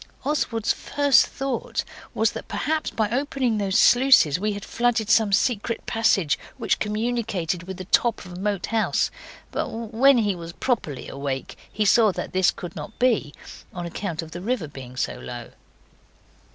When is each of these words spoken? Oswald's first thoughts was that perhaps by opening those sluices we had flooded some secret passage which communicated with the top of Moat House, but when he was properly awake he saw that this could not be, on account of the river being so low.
Oswald's 0.25 0.73
first 0.73 1.27
thoughts 1.27 1.85
was 2.15 2.31
that 2.31 2.47
perhaps 2.47 2.89
by 2.89 3.07
opening 3.11 3.59
those 3.59 3.77
sluices 3.77 4.39
we 4.39 4.53
had 4.53 4.65
flooded 4.65 5.11
some 5.11 5.31
secret 5.31 5.85
passage 5.85 6.39
which 6.57 6.79
communicated 6.79 7.61
with 7.67 7.77
the 7.77 7.85
top 7.85 8.25
of 8.25 8.39
Moat 8.39 8.65
House, 8.65 9.11
but 9.51 9.67
when 9.69 10.17
he 10.17 10.33
was 10.33 10.53
properly 10.53 11.07
awake 11.07 11.55
he 11.71 11.85
saw 11.85 12.11
that 12.13 12.33
this 12.33 12.49
could 12.49 12.75
not 12.75 12.97
be, 12.97 13.31
on 13.75 13.85
account 13.85 14.23
of 14.23 14.31
the 14.31 14.41
river 14.41 14.67
being 14.67 14.97
so 14.97 15.19
low. 15.19 15.51